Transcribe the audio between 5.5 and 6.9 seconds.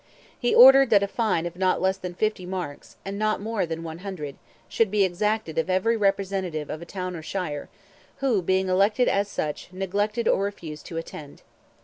of every representative of a